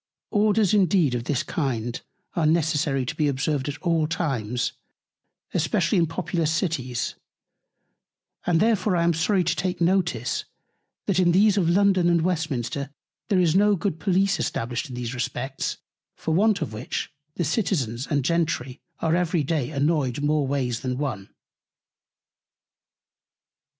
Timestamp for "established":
14.39-14.89